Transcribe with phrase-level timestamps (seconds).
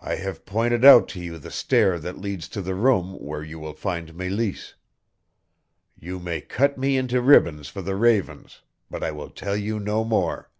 [0.00, 3.60] I have pointed out to you the stair that leads to the room where you
[3.60, 4.74] will find Meleese.
[5.96, 10.02] You may cut me into ribbons for the ravens, but I will tell you no
[10.02, 10.50] more!"